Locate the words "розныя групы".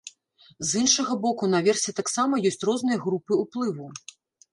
2.71-3.39